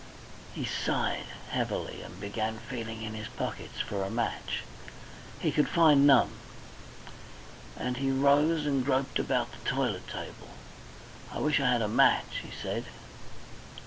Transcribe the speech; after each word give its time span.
He 0.51 0.65
sighed 0.65 1.27
heavily, 1.51 2.01
and 2.01 2.19
began 2.19 2.57
feeling 2.57 3.03
in 3.03 3.13
his 3.13 3.27
pockets 3.27 3.79
for 3.81 4.01
a 4.03 4.09
match. 4.09 4.63
He 5.39 5.51
could 5.51 5.69
find 5.69 6.07
none, 6.07 6.31
and 7.77 7.97
he 7.97 8.09
rose 8.09 8.65
and 8.65 8.83
groped 8.83 9.19
about 9.19 9.51
the 9.51 9.69
toilet 9.69 10.07
table. 10.07 10.49
"I 11.31 11.37
wish 11.37 11.59
I 11.59 11.69
had 11.71 11.83
a 11.83 11.87
match," 11.87 12.37
he 12.41 12.49
said. 12.49 12.85